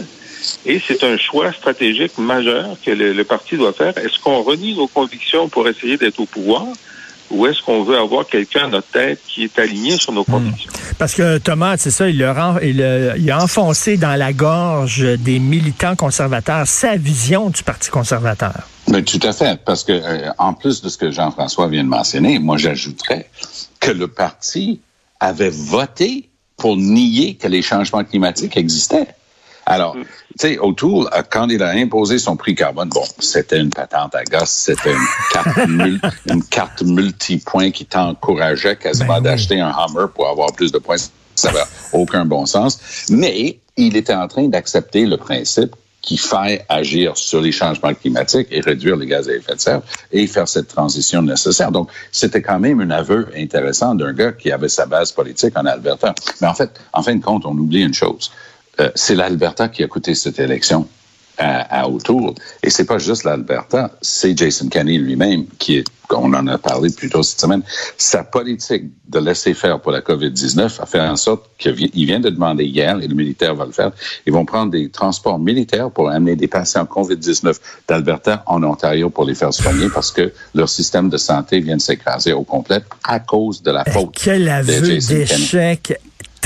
Et 0.66 0.80
c'est 0.86 1.04
un 1.04 1.16
choix 1.16 1.52
stratégique 1.52 2.18
majeur 2.18 2.76
que 2.84 2.90
le, 2.90 3.24
parti 3.24 3.56
doit 3.56 3.72
faire. 3.72 3.96
Est-ce 3.98 4.18
qu'on 4.18 4.42
renie 4.42 4.74
nos 4.74 4.88
convictions 4.88 5.48
pour 5.48 5.68
essayer 5.68 5.96
d'être 5.96 6.20
au 6.20 6.26
pouvoir? 6.26 6.66
ou 7.30 7.46
est-ce 7.46 7.62
qu'on 7.62 7.84
veut 7.84 7.96
avoir 7.96 8.26
quelqu'un 8.26 8.64
à 8.64 8.68
notre 8.68 8.88
tête 8.88 9.20
qui 9.26 9.44
est 9.44 9.58
aligné 9.58 9.96
sur 9.96 10.12
nos 10.12 10.22
hmm. 10.22 10.32
convictions? 10.32 10.72
Parce 10.98 11.14
que 11.14 11.38
Thomas, 11.38 11.76
c'est 11.78 11.90
ça, 11.90 12.08
il 12.08 12.22
a, 12.24 12.58
il, 12.62 13.30
a, 13.30 13.42
enfoncé 13.42 13.96
dans 13.96 14.18
la 14.18 14.32
gorge 14.32 15.04
des 15.18 15.38
militants 15.38 15.96
conservateurs 15.96 16.66
sa 16.66 16.96
vision 16.96 17.48
du 17.50 17.62
Parti 17.62 17.90
conservateur. 17.90 18.68
Mais 18.88 19.02
tout 19.02 19.20
à 19.22 19.32
fait, 19.32 19.60
parce 19.64 19.84
que 19.84 19.92
euh, 19.92 20.30
en 20.38 20.52
plus 20.52 20.82
de 20.82 20.88
ce 20.88 20.98
que 20.98 21.10
Jean-François 21.10 21.68
vient 21.68 21.84
de 21.84 21.88
mentionner, 21.88 22.38
moi 22.40 22.56
j'ajouterais 22.56 23.30
que 23.78 23.92
le 23.92 24.08
parti 24.08 24.80
avait 25.20 25.50
voté 25.50 26.28
pour 26.56 26.76
nier 26.76 27.36
que 27.36 27.46
les 27.46 27.62
changements 27.62 28.04
climatiques 28.04 28.56
existaient. 28.56 29.06
Alors, 29.70 29.96
mm. 29.96 30.02
tu 30.02 30.08
sais, 30.38 30.58
O'Toole, 30.58 31.08
quand 31.30 31.48
il 31.48 31.62
a 31.62 31.70
imposé 31.70 32.18
son 32.18 32.36
prix 32.36 32.54
carbone, 32.54 32.88
bon, 32.88 33.04
c'était 33.18 33.58
une 33.58 33.70
patente 33.70 34.14
à 34.14 34.24
gosse, 34.24 34.50
c'était 34.50 34.92
une 34.92 35.06
carte, 35.32 35.58
une 36.26 36.42
carte 36.44 36.82
multipoint 36.82 37.70
qui 37.70 37.86
t'encourageait 37.86 38.76
quasiment 38.76 39.20
ben 39.20 39.22
d'acheter 39.22 39.60
un 39.60 39.70
Hummer 39.70 40.06
pour 40.14 40.28
avoir 40.28 40.52
plus 40.52 40.72
de 40.72 40.78
points. 40.78 40.96
Ça 41.36 41.52
n'avait 41.52 41.64
aucun 41.92 42.24
bon 42.24 42.44
sens. 42.46 43.06
Mais 43.08 43.58
il 43.76 43.96
était 43.96 44.14
en 44.14 44.28
train 44.28 44.48
d'accepter 44.48 45.06
le 45.06 45.16
principe 45.16 45.74
qu'il 46.02 46.18
fallait 46.18 46.64
agir 46.68 47.16
sur 47.16 47.40
les 47.40 47.52
changements 47.52 47.94
climatiques 47.94 48.48
et 48.50 48.60
réduire 48.60 48.96
les 48.96 49.06
gaz 49.06 49.28
à 49.28 49.34
effet 49.34 49.54
de 49.54 49.60
serre 49.60 49.82
et 50.12 50.26
faire 50.26 50.48
cette 50.48 50.68
transition 50.68 51.22
nécessaire. 51.22 51.70
Donc, 51.70 51.90
c'était 52.10 52.42
quand 52.42 52.58
même 52.58 52.80
un 52.80 52.90
aveu 52.90 53.28
intéressant 53.36 53.94
d'un 53.94 54.12
gars 54.12 54.32
qui 54.32 54.50
avait 54.50 54.68
sa 54.68 54.86
base 54.86 55.12
politique 55.12 55.56
en 55.56 55.66
Alberta. 55.66 56.14
Mais 56.40 56.48
en 56.48 56.54
fait, 56.54 56.70
en 56.92 57.02
fin 57.02 57.14
de 57.14 57.22
compte, 57.22 57.44
on 57.44 57.56
oublie 57.56 57.82
une 57.82 57.94
chose. 57.94 58.30
Euh, 58.80 58.90
c'est 58.94 59.14
l'Alberta 59.14 59.68
qui 59.68 59.82
a 59.82 59.86
coûté 59.86 60.14
cette 60.14 60.38
élection 60.38 60.88
à, 61.38 61.82
à 61.82 61.88
Autour. 61.88 62.34
Et 62.62 62.70
c'est 62.70 62.84
pas 62.84 62.98
juste 62.98 63.24
l'Alberta, 63.24 63.90
c'est 64.00 64.36
Jason 64.36 64.68
Kenney 64.68 64.98
lui-même 64.98 65.46
qui 65.58 65.76
est, 65.76 65.84
on 66.10 66.32
en 66.34 66.46
a 66.48 66.58
parlé 66.58 66.90
plus 66.90 67.08
tôt 67.08 67.22
cette 67.22 67.40
semaine, 67.40 67.62
sa 67.96 68.24
politique 68.24 68.84
de 69.08 69.18
laisser 69.20 69.54
faire 69.54 69.80
pour 69.80 69.92
la 69.92 70.00
COVID-19 70.00 70.82
a 70.82 70.86
fait 70.86 71.00
en 71.00 71.16
sorte 71.16 71.48
qu'il 71.56 72.06
vient 72.06 72.18
de 72.18 72.30
demander 72.30 72.64
hier, 72.64 72.98
et 73.00 73.06
le 73.06 73.14
militaire 73.14 73.54
va 73.54 73.64
le 73.64 73.70
faire, 73.72 73.92
ils 74.26 74.32
vont 74.32 74.44
prendre 74.44 74.72
des 74.72 74.90
transports 74.90 75.38
militaires 75.38 75.90
pour 75.90 76.10
amener 76.10 76.34
des 76.34 76.48
patients 76.48 76.84
COVID-19 76.84 77.56
d'Alberta 77.86 78.42
en 78.46 78.62
Ontario 78.64 79.08
pour 79.08 79.24
les 79.24 79.36
faire 79.36 79.54
soigner 79.54 79.88
parce 79.94 80.10
que 80.10 80.32
leur 80.54 80.68
système 80.68 81.08
de 81.08 81.16
santé 81.16 81.60
vient 81.60 81.76
de 81.76 81.82
s'écraser 81.82 82.32
au 82.32 82.42
complet 82.42 82.80
à 83.04 83.20
cause 83.20 83.62
de 83.62 83.70
la 83.70 83.84
faute. 83.84 84.10
Quel 84.20 84.48
aveu 84.48 84.80
d'échec 84.80 85.94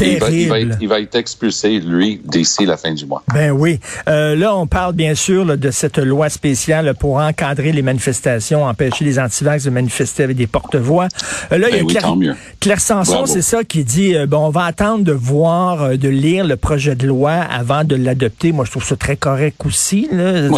il 0.00 0.18
va, 0.18 0.58
il, 0.58 0.88
va 0.88 1.00
être, 1.00 1.14
expulsé, 1.14 1.80
lui, 1.80 2.20
d'ici 2.24 2.66
la 2.66 2.76
fin 2.76 2.92
du 2.92 3.06
mois. 3.06 3.22
Ben 3.32 3.50
oui. 3.50 3.78
Euh, 4.08 4.34
là, 4.34 4.56
on 4.56 4.66
parle 4.66 4.94
bien 4.94 5.14
sûr 5.14 5.56
de 5.56 5.70
cette 5.70 5.98
loi 5.98 6.28
spéciale 6.28 6.94
pour 6.98 7.16
encadrer 7.16 7.72
les 7.72 7.82
manifestations, 7.82 8.64
empêcher 8.64 9.04
les 9.04 9.18
antivax 9.18 9.64
de 9.64 9.70
manifester 9.70 10.24
avec 10.24 10.36
des 10.36 10.46
porte-voix. 10.46 11.08
Euh, 11.52 11.58
là, 11.58 11.68
il 11.70 11.76
y 11.76 11.80
a 11.80 11.82
ben 11.82 12.18
Claire, 12.18 12.36
Claire 12.60 12.80
Sanson, 12.80 13.26
c'est 13.26 13.42
ça, 13.42 13.62
qui 13.64 13.84
dit, 13.84 14.16
euh, 14.16 14.26
bon, 14.26 14.46
on 14.46 14.50
va 14.50 14.64
attendre 14.64 15.04
de 15.04 15.12
voir, 15.12 15.96
de 15.96 16.08
lire 16.08 16.44
le 16.44 16.56
projet 16.56 16.94
de 16.96 17.06
loi 17.06 17.32
avant 17.32 17.84
de 17.84 17.96
l'adopter. 17.96 18.52
Moi, 18.52 18.64
je 18.64 18.70
trouve 18.70 18.84
ça 18.84 18.96
très 18.96 19.16
correct 19.16 19.64
aussi. 19.64 20.08
Là. 20.10 20.48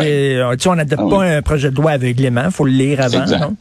on 0.67 0.75
n'adopte 0.75 1.03
ah 1.07 1.11
pas 1.11 1.23
un 1.25 1.43
projet 1.43 1.71
de 1.71 1.77
loi 1.77 1.93
aveuglément, 1.93 2.45
il 2.47 2.51
faut 2.53 2.65
le 2.65 2.73
lire 2.73 3.01
avant, 3.01 3.27
non? 3.27 3.57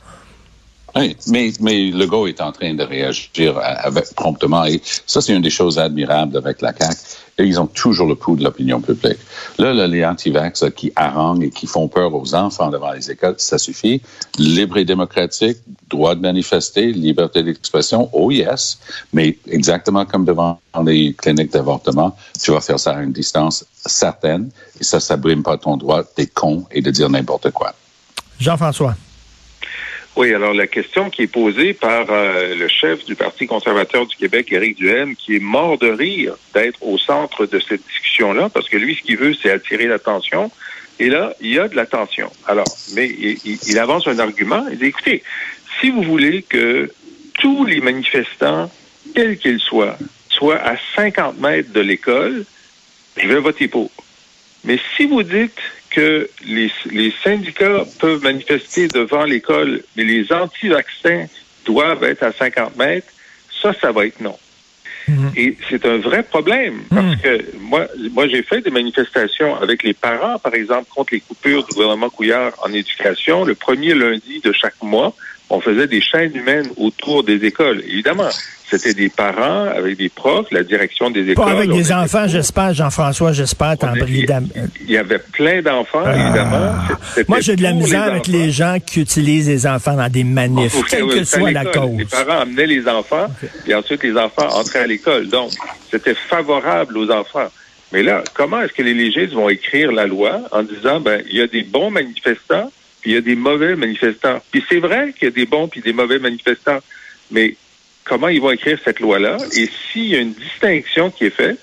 Oui, 0.97 1.17
mais, 1.27 1.51
mais 1.59 1.91
Legault 1.91 2.27
est 2.27 2.39
en 2.39 2.53
train 2.53 2.73
de 2.73 2.83
réagir 2.83 3.59
avec, 3.61 4.13
promptement. 4.15 4.63
Et 4.63 4.81
ça, 5.05 5.19
c'est 5.19 5.33
une 5.33 5.41
des 5.41 5.49
choses 5.49 5.77
admirables 5.77 6.37
avec 6.37 6.61
la 6.61 6.73
CAQ. 6.73 6.95
Et 7.37 7.43
ils 7.43 7.59
ont 7.59 7.67
toujours 7.67 8.07
le 8.07 8.15
pouls 8.15 8.37
de 8.37 8.45
l'opinion 8.45 8.79
publique. 8.79 9.17
Là, 9.57 9.73
là 9.73 9.87
les 9.87 10.05
anti-vax 10.05 10.63
qui 10.73 10.93
haranguent 10.95 11.43
et 11.43 11.49
qui 11.49 11.67
font 11.67 11.89
peur 11.89 12.15
aux 12.15 12.33
enfants 12.33 12.69
devant 12.69 12.93
les 12.93 13.11
écoles, 13.11 13.35
ça 13.39 13.57
suffit. 13.57 14.01
Libre 14.37 14.77
et 14.77 14.85
démocratique, 14.85 15.57
droit 15.89 16.15
de 16.15 16.21
manifester, 16.21 16.93
liberté 16.93 17.43
d'expression, 17.43 18.09
oh 18.13 18.31
yes. 18.31 18.79
Mais 19.11 19.37
exactement 19.49 20.05
comme 20.05 20.23
devant 20.23 20.61
les 20.85 21.13
cliniques 21.13 21.51
d'avortement, 21.51 22.15
tu 22.41 22.51
vas 22.51 22.61
faire 22.61 22.79
ça 22.79 22.91
à 22.91 23.01
une 23.01 23.11
distance 23.11 23.65
certaine. 23.85 24.49
Et 24.79 24.85
ça, 24.85 25.01
ça 25.01 25.17
brime 25.17 25.43
pas 25.43 25.57
ton 25.57 25.75
droit 25.75 26.03
d'être 26.15 26.33
con 26.33 26.65
et 26.71 26.81
de 26.81 26.89
dire 26.89 27.09
n'importe 27.09 27.51
quoi. 27.51 27.73
Jean-François. 28.39 28.95
Oui, 30.15 30.33
alors 30.33 30.53
la 30.53 30.67
question 30.67 31.09
qui 31.09 31.23
est 31.23 31.27
posée 31.27 31.73
par 31.73 32.05
euh, 32.09 32.55
le 32.55 32.69
chef 32.69 33.03
du 33.03 33.15
Parti 33.15 33.47
conservateur 33.47 34.05
du 34.05 34.15
Québec, 34.15 34.49
Éric 34.49 34.77
Duhem, 34.77 35.13
qui 35.13 35.35
est 35.35 35.41
mort 35.41 35.77
de 35.77 35.89
rire 35.89 36.35
d'être 36.53 36.81
au 36.81 36.97
centre 36.97 37.45
de 37.45 37.59
cette 37.59 37.85
discussion-là, 37.85 38.47
parce 38.47 38.69
que 38.69 38.77
lui, 38.77 38.95
ce 38.95 39.01
qu'il 39.01 39.17
veut, 39.17 39.33
c'est 39.33 39.51
attirer 39.51 39.87
l'attention. 39.87 40.51
Et 40.99 41.09
là, 41.09 41.33
il 41.41 41.51
y 41.51 41.59
a 41.59 41.67
de 41.67 41.75
l'attention. 41.75 42.31
Alors, 42.47 42.67
mais 42.93 43.07
il, 43.09 43.77
avance 43.77 44.07
un 44.07 44.17
argument. 44.19 44.65
Il 44.71 44.77
dit, 44.77 44.85
écoutez, 44.85 45.21
si 45.81 45.89
vous 45.89 46.03
voulez 46.03 46.43
que 46.43 46.89
tous 47.33 47.65
les 47.65 47.81
manifestants, 47.81 48.71
quels 49.13 49.37
qu'ils 49.37 49.59
soient, 49.59 49.97
soient 50.29 50.61
à 50.61 50.77
50 50.95 51.39
mètres 51.41 51.73
de 51.73 51.81
l'école, 51.81 52.45
je 53.17 53.27
vais 53.27 53.41
voter 53.41 53.67
pour. 53.67 53.91
Mais 54.63 54.79
si 54.95 55.05
vous 55.07 55.23
dites 55.23 55.59
que 55.95 56.29
les, 56.45 56.69
les 56.91 57.13
syndicats 57.23 57.85
peuvent 57.99 58.21
manifester 58.21 58.87
devant 58.89 59.23
l'école, 59.23 59.81
mais 59.95 60.03
les 60.03 60.31
anti-vaccins 60.31 61.27
doivent 61.65 62.03
être 62.03 62.23
à 62.23 62.33
50 62.33 62.75
mètres, 62.75 63.07
ça, 63.61 63.73
ça 63.79 63.91
va 63.91 64.05
être 64.05 64.19
non. 64.19 64.37
Mhm. 65.07 65.31
Et 65.37 65.57
c'est 65.69 65.85
un 65.85 65.97
vrai 65.97 66.23
problème 66.23 66.81
parce 66.89 67.05
mhm. 67.05 67.17
que 67.17 67.45
moi, 67.59 67.87
moi 68.11 68.27
j'ai 68.27 68.41
fait 68.41 68.61
des 68.61 68.71
manifestations 68.71 69.55
avec 69.55 69.83
les 69.83 69.93
parents, 69.93 70.39
par 70.39 70.53
exemple, 70.55 70.87
contre 70.93 71.13
les 71.13 71.19
coupures 71.19 71.63
du 71.63 71.73
gouvernement 71.73 72.09
Couillard 72.09 72.53
en 72.63 72.73
éducation. 72.73 73.45
Le 73.45 73.55
premier 73.55 73.93
lundi 73.93 74.41
de 74.43 74.51
chaque 74.51 74.81
mois, 74.81 75.15
on 75.49 75.61
faisait 75.61 75.87
des 75.87 76.01
chaînes 76.01 76.35
humaines 76.35 76.67
autour 76.77 77.23
des 77.23 77.45
écoles. 77.45 77.81
Évidemment, 77.87 78.29
c'était 78.67 78.93
des 78.93 79.09
parents 79.09 79.67
avec 79.67 79.97
des 79.97 80.09
profs, 80.09 80.47
la 80.51 80.63
direction 80.63 81.11
des 81.11 81.29
écoles. 81.29 81.45
Pas 81.45 81.51
avec 81.51 81.71
des 81.71 81.91
enfants, 81.91 82.27
j'espère, 82.27 82.73
Jean-François, 82.73 83.31
j'espère. 83.31 83.75
Il 84.07 84.91
y 84.91 84.97
avait 84.97 85.19
plein 85.19 85.61
d'enfants, 85.61 86.03
ah. 86.03 86.15
évidemment. 86.15 86.73
Moi, 87.27 87.39
j'ai 87.41 87.55
de 87.55 87.63
la 87.63 87.73
misère 87.73 88.03
avec 88.03 88.27
les 88.27 88.51
gens 88.51 88.77
qui 88.83 89.01
utilisent 89.01 89.47
les 89.47 89.67
enfants 89.67 89.95
dans 89.95 90.09
des 90.09 90.23
manifs, 90.23 90.75
quelle 90.89 91.07
que 91.07 91.23
soit 91.23 91.51
la 91.51 91.65
cause. 91.65 91.97
Les 91.97 92.05
parents 92.05 92.41
amenaient 92.41 92.67
les 92.67 92.87
enfants, 92.87 93.27
et 93.67 93.75
ensuite 93.75 94.03
les 94.03 94.17
enfants 94.17 94.47
entraient 94.47 94.79
à 94.79 94.87
l'école. 94.87 95.27
Donc, 95.27 95.51
c'était 95.91 96.15
favorable 96.15 96.97
aux 96.97 97.11
enfants. 97.11 97.49
Mais 97.91 98.01
là, 98.01 98.23
comment 98.33 98.61
est-ce 98.61 98.73
que 98.73 98.81
les 98.81 98.95
légistes 98.95 99.33
vont 99.33 99.47
écrire 99.47 99.91
la 99.91 100.07
loi 100.07 100.41
en 100.51 100.63
disant, 100.63 100.99
ben, 100.99 101.21
il 101.29 101.37
y 101.37 101.41
a 101.41 101.47
des 101.47 101.63
bons 101.63 101.91
manifestants, 101.91 102.71
puis 103.05 103.11
il 103.11 103.13
y 103.13 103.17
a 103.19 103.21
des 103.21 103.35
mauvais 103.35 103.75
manifestants. 103.75 104.41
Puis 104.49 104.65
c'est 104.67 104.79
vrai 104.79 105.13
qu'il 105.13 105.27
y 105.27 105.31
a 105.31 105.31
des 105.31 105.45
bons 105.45 105.67
puis 105.67 105.79
des 105.79 105.93
mauvais 105.93 106.17
manifestants, 106.17 106.79
mais 107.29 107.55
comment 108.03 108.29
ils 108.29 108.41
vont 108.41 108.49
écrire 108.49 108.79
cette 108.83 108.99
loi-là? 108.99 109.37
Et 109.55 109.69
s'il 109.69 110.07
y 110.07 110.15
a 110.15 110.21
une 110.21 110.33
distinction 110.33 111.11
qui 111.11 111.25
est 111.25 111.29
faite, 111.29 111.59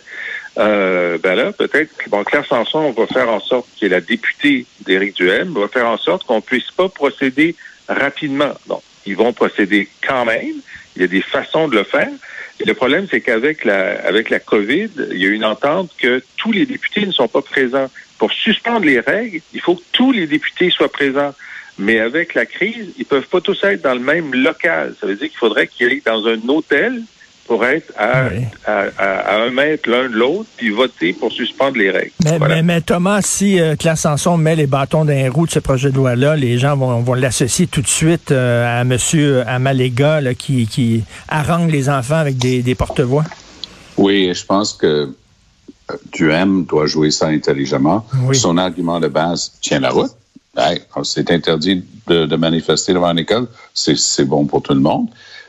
euh, 0.59 1.19
ben 1.19 1.35
là, 1.35 1.51
peut-être 1.51 1.91
bon, 2.07 2.23
Claire 2.23 2.47
Sanson 2.47 2.93
va 2.93 3.09
faire 3.09 3.29
en 3.29 3.41
sorte, 3.41 3.67
qui 3.75 3.87
est 3.87 3.89
la 3.89 4.01
députée 4.01 4.67
d'Éric 4.83 5.17
Duhem, 5.17 5.53
va 5.53 5.67
faire 5.67 5.89
en 5.89 5.99
sorte 5.99 6.23
qu'on 6.23 6.41
puisse 6.41 6.71
pas 6.71 6.89
procéder 6.89 7.57
rapidement. 7.89 8.55
Donc, 8.69 8.85
ils 9.05 9.17
vont 9.17 9.33
procéder 9.33 9.89
quand 10.07 10.25
même. 10.25 10.55
Il 10.95 11.03
y 11.03 11.05
a 11.05 11.09
des 11.09 11.23
façons 11.23 11.67
de 11.67 11.75
le 11.75 11.83
faire. 11.83 12.11
Le 12.64 12.75
problème, 12.75 13.07
c'est 13.11 13.21
qu'avec 13.21 13.64
la, 13.64 14.00
avec 14.07 14.31
la 14.31 14.38
COVID, 14.38 14.90
il 15.11 15.19
y 15.19 15.26
a 15.26 15.31
une 15.31 15.45
entente 15.45 15.90
que 15.99 16.23
tous 16.37 16.52
les 16.52 16.66
députés 16.66 17.07
ne 17.07 17.12
sont 17.12 17.28
pas 17.28 17.42
présents. 17.42 17.90
Pour 18.19 18.33
suspendre 18.33 18.87
les 18.87 19.00
règles, 19.00 19.40
il 19.52 19.61
faut 19.61 19.75
que 19.75 19.83
tous 19.92 20.12
les 20.12 20.26
députés 20.26 20.71
soient 20.71 20.92
présents. 20.92 21.35
Mais 21.78 21.99
avec 21.99 22.35
la 22.35 22.47
crise, 22.47 22.92
ils 22.99 23.07
peuvent 23.07 23.26
pas 23.26 23.40
tous 23.40 23.64
être 23.64 23.83
dans 23.83 23.95
le 23.95 24.00
même 24.00 24.35
local. 24.35 24.95
Ça 25.00 25.07
veut 25.07 25.16
dire 25.16 25.28
qu'il 25.28 25.38
faudrait 25.38 25.66
qu'ils 25.66 25.88
aillent 25.88 26.02
dans 26.04 26.26
un 26.26 26.49
hôtel 26.49 27.02
pour 27.47 27.65
être 27.65 27.93
à, 27.97 28.29
à, 28.67 29.37
un 29.37 29.51
mètre 29.51 29.89
l'un 29.91 30.09
de 30.09 30.15
l'autre, 30.15 30.49
puis 30.57 30.71
voter 30.71 31.13
pour 31.13 31.33
suspendre 31.33 31.77
les 31.77 31.91
règles. 31.91 32.13
Mais, 32.25 32.63
mais, 32.63 32.81
Thomas, 32.81 33.21
si 33.23 33.61
euh, 33.61 33.77
Claire 33.77 33.99
Sanson 33.99 34.37
met 34.37 34.57
les 34.57 34.67
bâtons 34.67 35.05
dans 35.05 35.13
les 35.13 35.29
roues 35.29 35.47
de 35.47 35.51
ce 35.51 35.59
projet 35.59 35.91
de 35.91 35.97
loi-là, 35.97 36.37
les 36.37 36.59
gens 36.59 36.77
vont, 36.77 37.01
vont 37.01 37.15
l'associer 37.15 37.67
tout 37.67 37.83
de 37.83 37.89
suite 37.89 38.31
euh, 38.31 38.81
à 38.81 38.83
M. 38.83 38.97
Amalega 39.47 40.21
là, 40.21 40.35
qui, 40.35 40.67
qui 40.67 41.05
harangue 41.29 41.71
les 41.71 41.89
enfants 41.89 42.17
avec 42.17 42.39
des, 42.39 42.63
des 42.63 42.75
porte-voix. 42.75 43.25
Oui, 43.97 44.33
je 44.33 44.45
pense 44.45 44.73
que 44.73 44.87
euh, 44.87 45.97
Duhem 46.13 46.65
doit 46.65 46.87
jouer 46.87 47.11
ça 47.11 47.27
intelligemment. 47.27 48.07
Son 48.33 48.57
argument 48.57 49.01
de 49.01 49.09
base 49.09 49.53
tient 49.61 49.81
la 49.81 49.91
route 49.91 50.13
c'est 51.05 51.31
interdit 51.31 51.85
de, 52.07 52.37
manifester 52.37 52.93
devant 52.93 53.13
l'école, 53.13 53.49
c'est 53.75 54.25
bon 54.25 54.47
pour 54.47 54.63
tout 54.63 54.75
le 54.75 54.81
monde, 54.81 55.09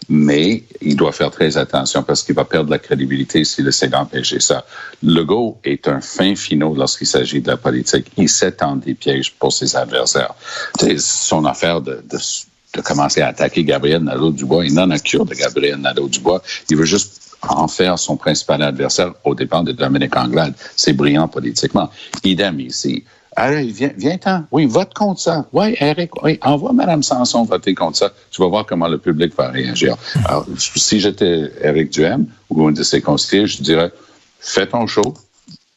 mais 0.10 0.64
il 0.82 0.96
doit 0.96 1.12
faire 1.12 1.32
très 1.32 1.58
attention 1.58 2.04
parce 2.04 2.24
qu'il 2.24 2.36
va 2.36 2.46
perdre 2.46 2.70
la 2.70 2.80
crédibilité 2.80 3.44
s'il 3.44 3.68
essaie 3.68 3.88
d'empêcher 3.88 4.40
ça. 4.40 4.66
Legault 5.02 5.58
est 5.64 5.88
un 5.88 6.02
fin 6.02 6.36
finot 6.36 6.76
lorsqu'il 6.76 7.08
s'agit 7.08 7.42
de 7.42 7.48
la 7.48 7.58
politique. 7.58 8.12
Il 8.18 8.30
s'étend 8.30 8.76
des 8.76 8.94
pièges 8.94 9.34
pour 9.34 9.54
ses 9.54 9.76
adversaires. 9.76 10.34
C'est 10.80 11.00
son 11.00 11.46
affaire 11.46 11.82
de, 11.82 12.04
de, 12.10 12.82
commencer 12.82 13.22
à 13.22 13.28
attaquer 13.28 13.64
Gabriel 13.64 14.04
Nadeau-Dubois. 14.04 14.66
Il 14.66 14.74
n'en 14.74 14.90
a 14.90 15.00
cure 15.00 15.26
de 15.26 15.36
Gabriel 15.36 15.78
Nadeau-Dubois. 15.78 16.42
Il 16.70 16.78
veut 16.78 16.86
juste 16.86 17.38
en 17.42 17.68
faire 17.68 18.00
son 18.00 18.18
principal 18.18 18.62
adversaire 18.62 19.14
au 19.24 19.36
dépens 19.36 19.64
de 19.64 19.72
Dominique 19.72 20.16
Anglade. 20.16 20.54
C'est 20.76 20.94
brillant 20.94 21.28
politiquement. 21.28 21.90
Idem 22.24 22.60
ici. 22.60 23.04
Allez, 23.36 23.72
viens, 23.72 23.92
viens-t'en. 23.98 24.46
Oui, 24.52 24.66
vote 24.66 24.94
contre 24.94 25.20
ça. 25.20 25.46
Oui, 25.54 25.76
Eric, 25.80 26.12
oui, 26.24 26.40
envoie 26.42 26.74
Mme 26.74 27.04
Sanson 27.04 27.44
voter 27.44 27.74
contre 27.74 27.98
ça. 27.98 28.12
Tu 28.32 28.42
vas 28.42 28.48
voir 28.48 28.66
comment 28.66 28.88
le 28.88 28.98
public 28.98 29.34
va 29.36 29.50
réagir. 29.50 29.96
Alors, 30.26 30.46
si 30.58 31.00
j'étais 31.00 31.52
Eric 31.62 31.92
Duhem 31.92 32.26
ou 32.50 32.68
un 32.68 32.72
de 32.72 32.84
ses 32.84 33.02
conseillers, 33.02 33.48
je 33.48 33.62
dirais, 33.62 33.92
fais 34.40 34.68
ton 34.68 34.88
show, 34.88 35.14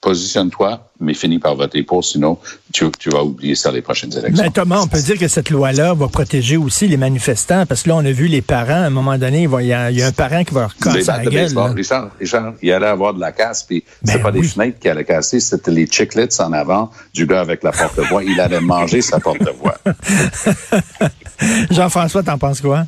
positionne-toi, 0.07 0.89
mais 1.01 1.15
finis 1.15 1.41
par 1.41 1.57
voter 1.57 1.83
pour, 1.83 2.05
sinon 2.05 2.39
tu, 2.73 2.89
vas 3.11 3.25
oublier 3.25 3.57
ça 3.57 3.73
les 3.73 3.83
prochaines 3.83 4.17
élections. 4.17 4.45
Mais 4.45 4.51
Thomas, 4.51 4.81
on 4.81 4.87
peut 4.87 5.03
dire 5.03 5.19
que 5.19 5.27
cette 5.27 5.51
loi-là 5.51 5.95
va 5.95 6.07
protéger 6.07 6.57
aussi 6.57 6.87
les 6.87 6.97
manifestants, 6.97 7.67
parce 7.67 7.83
que 7.83 7.89
là, 7.89 7.97
on 7.97 8.05
a 8.05 8.13
vu 8.13 8.29
les 8.29 8.41
parents, 8.41 8.85
à 8.85 8.87
un 8.87 8.91
moment 8.91 9.19
donné, 9.19 9.49
il 9.51 9.67
y, 9.67 9.73
a, 9.73 10.07
un 10.07 10.13
parent 10.13 10.45
qui 10.45 10.55
va 10.55 10.61
leur 10.61 10.77
casser 10.77 11.03
la 11.03 11.25
gueule. 11.25 11.59
Richard, 11.75 12.11
Richard, 12.21 12.53
il 12.63 12.71
allait 12.71 12.87
avoir 12.87 13.15
de 13.15 13.21
la 13.21 13.33
casse, 13.33 13.65
puis 13.65 13.83
ben 14.05 14.13
c'est 14.13 14.23
pas 14.23 14.31
des 14.31 14.45
fenêtres 14.45 14.79
qui 14.79 14.89
allaient 14.89 15.05
casser, 15.05 15.41
c'était 15.41 15.73
les 15.73 15.89
chiclets 15.89 16.41
en 16.41 16.53
avant 16.53 16.93
du 17.13 17.27
gars 17.27 17.41
avec 17.41 17.65
la 17.65 17.73
porte-voix. 17.73 18.23
il 18.23 18.41
allait 18.41 18.61
manger 18.61 19.03
sa 19.03 19.19
porte-voix. 19.19 19.77
Jean-François, 21.73 22.23
t'en 22.23 22.39
penses 22.39 22.61
quoi? 22.61 22.87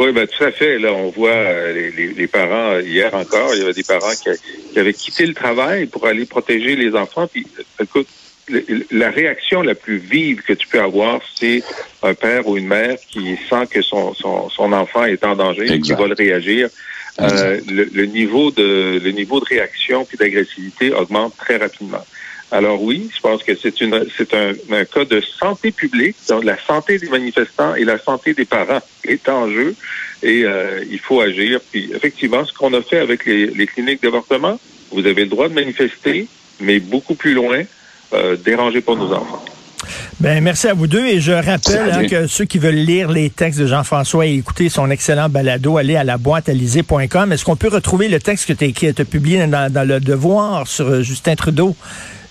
Oui, 0.00 0.12
ben 0.12 0.26
tout 0.26 0.44
à 0.44 0.50
fait. 0.50 0.78
Là, 0.78 0.94
on 0.94 1.10
voit 1.10 1.28
euh, 1.28 1.90
les, 2.16 2.26
parents 2.26 2.78
hier 2.78 3.14
encore. 3.14 3.50
Il 3.52 3.60
y 3.60 3.62
avait 3.62 3.74
des 3.74 3.82
parents 3.82 4.14
qui, 4.14 4.78
avaient 4.78 4.94
quitté 4.94 5.26
le 5.26 5.34
travail 5.34 5.84
pour 5.84 6.06
aller 6.06 6.24
protéger 6.24 6.74
les 6.74 6.94
enfants. 6.94 7.26
Puis, 7.26 7.46
écoute, 7.78 8.08
la 8.90 9.10
réaction 9.10 9.60
la 9.60 9.74
plus 9.74 9.98
vive 9.98 10.40
que 10.40 10.54
tu 10.54 10.66
peux 10.68 10.80
avoir, 10.80 11.20
c'est 11.34 11.62
un 12.02 12.14
père 12.14 12.48
ou 12.48 12.56
une 12.56 12.66
mère 12.66 12.96
qui 13.10 13.36
sent 13.50 13.66
que 13.70 13.82
son, 13.82 14.14
son, 14.14 14.72
enfant 14.72 15.04
est 15.04 15.22
en 15.22 15.36
danger 15.36 15.70
et 15.70 15.80
qui 15.80 15.92
va 15.92 16.06
le 16.06 16.14
réagir. 16.14 16.70
Euh, 17.20 17.60
le, 17.68 18.06
niveau 18.06 18.50
de 18.50 18.98
le 19.04 19.10
niveau 19.10 19.40
de 19.40 19.44
réaction 19.44 20.06
puis 20.06 20.16
d'agressivité 20.16 20.92
augmente 20.94 21.36
très 21.36 21.58
rapidement. 21.58 22.02
Alors 22.52 22.82
oui, 22.82 23.08
je 23.14 23.20
pense 23.20 23.42
que 23.44 23.54
c'est 23.54 23.80
une 23.80 24.04
c'est 24.16 24.34
un, 24.34 24.52
un, 24.72 24.84
cas 24.84 25.04
de 25.04 25.20
santé 25.20 25.70
publique, 25.70 26.16
donc 26.28 26.44
la 26.44 26.58
santé 26.58 26.98
des 26.98 27.08
manifestants 27.08 27.74
et 27.76 27.84
la 27.84 27.98
santé 27.98 28.34
des 28.34 28.44
parents 28.44 28.80
est 29.04 29.28
en 29.28 29.48
jeu 29.48 29.74
et 30.22 30.44
euh, 30.44 30.84
il 30.90 30.98
faut 30.98 31.20
agir. 31.20 31.60
Puis 31.70 31.90
effectivement, 31.94 32.44
ce 32.44 32.52
qu'on 32.52 32.74
a 32.74 32.82
fait 32.82 32.98
avec 32.98 33.24
les, 33.24 33.46
les 33.46 33.66
cliniques 33.66 34.02
d'avortement, 34.02 34.58
vous 34.90 35.06
avez 35.06 35.22
le 35.22 35.28
droit 35.28 35.48
de 35.48 35.54
manifester, 35.54 36.26
mais 36.60 36.80
beaucoup 36.80 37.14
plus 37.14 37.34
loin, 37.34 37.62
euh, 38.12 38.36
déranger 38.36 38.80
pour 38.80 38.96
nos 38.96 39.12
enfants. 39.12 39.44
Ben, 40.18 40.42
merci 40.42 40.68
à 40.68 40.74
vous 40.74 40.86
deux. 40.86 41.06
Et 41.06 41.20
je 41.20 41.32
rappelle 41.32 41.92
hein, 41.92 42.06
que 42.06 42.26
ceux 42.26 42.44
qui 42.44 42.58
veulent 42.58 42.74
lire 42.74 43.10
les 43.10 43.30
textes 43.30 43.58
de 43.58 43.66
Jean-François 43.66 44.26
et 44.26 44.34
écouter 44.34 44.68
son 44.68 44.90
excellent 44.90 45.28
balado, 45.28 45.78
allez 45.78 45.96
à 45.96 46.04
la 46.04 46.18
boîte 46.18 46.48
Est-ce 46.48 47.44
qu'on 47.44 47.56
peut 47.56 47.68
retrouver 47.68 48.08
le 48.08 48.20
texte 48.20 48.46
que 48.46 48.52
tu 48.52 48.86
as, 48.86 49.04
publié 49.04 49.46
dans, 49.46 49.72
dans, 49.72 49.88
Le 49.88 50.00
Devoir 50.00 50.66
sur 50.66 50.86
euh, 50.86 51.02
Justin 51.02 51.36
Trudeau? 51.36 51.74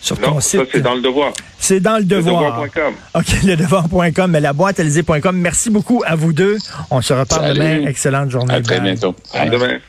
Sur 0.01 0.19
ton 0.19 0.39
site. 0.39 0.61
Ça, 0.61 0.65
c'est 0.71 0.81
dans 0.81 0.95
le 0.95 1.01
devoir. 1.01 1.33
C'est 1.59 1.79
dans 1.79 1.97
le 1.97 2.03
devoir. 2.03 2.61
Ledevoir.com. 2.63 2.93
OK, 3.15 3.43
ledevoir.com, 3.43 4.31
mais 4.31 4.41
la 4.41 4.53
boîte 4.53 4.79
Merci 5.33 5.69
beaucoup 5.69 6.03
à 6.05 6.15
vous 6.15 6.33
deux. 6.33 6.57
On 6.91 7.01
se 7.01 7.13
reparle 7.13 7.53
demain. 7.53 7.85
Excellente 7.87 8.29
journée. 8.29 8.53
À 8.53 8.61
très 8.61 8.79
bientôt. 8.79 9.15
À 9.33 9.47
demain. 9.47 9.79